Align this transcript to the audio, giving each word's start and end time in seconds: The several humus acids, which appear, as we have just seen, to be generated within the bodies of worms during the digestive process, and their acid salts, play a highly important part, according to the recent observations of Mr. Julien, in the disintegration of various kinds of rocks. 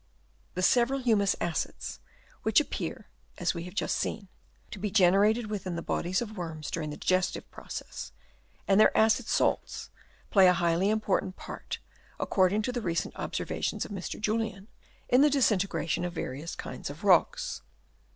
The 0.55 0.63
several 0.63 0.99
humus 0.99 1.35
acids, 1.39 1.99
which 2.41 2.59
appear, 2.59 3.09
as 3.37 3.53
we 3.53 3.65
have 3.65 3.75
just 3.75 3.95
seen, 3.95 4.29
to 4.71 4.79
be 4.79 4.89
generated 4.89 5.45
within 5.45 5.75
the 5.75 5.83
bodies 5.83 6.23
of 6.23 6.35
worms 6.35 6.71
during 6.71 6.89
the 6.89 6.97
digestive 6.97 7.47
process, 7.51 8.11
and 8.67 8.79
their 8.79 8.97
acid 8.97 9.27
salts, 9.27 9.91
play 10.31 10.47
a 10.47 10.53
highly 10.53 10.89
important 10.89 11.35
part, 11.35 11.77
according 12.19 12.63
to 12.63 12.71
the 12.71 12.81
recent 12.81 13.15
observations 13.15 13.85
of 13.85 13.91
Mr. 13.91 14.19
Julien, 14.19 14.69
in 15.07 15.21
the 15.21 15.29
disintegration 15.29 16.03
of 16.03 16.13
various 16.13 16.55
kinds 16.55 16.89
of 16.89 17.03
rocks. 17.03 17.61